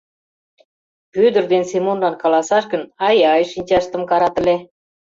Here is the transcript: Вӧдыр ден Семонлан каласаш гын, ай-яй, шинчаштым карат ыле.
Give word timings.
Вӧдыр 1.19 1.45
ден 1.51 1.63
Семонлан 1.71 2.15
каласаш 2.23 2.63
гын, 2.71 2.83
ай-яй, 3.07 3.41
шинчаштым 3.51 4.03
карат 4.09 4.35
ыле. 4.41 4.55